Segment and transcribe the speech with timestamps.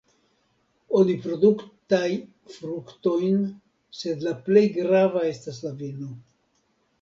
[0.99, 2.07] Oni produktaj
[2.53, 3.37] fruktojn,
[3.99, 6.11] sed la plej grava estas la vino.